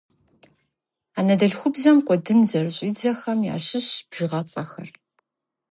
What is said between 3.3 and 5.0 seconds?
ящыщщ бжыгъэцӏэхэр.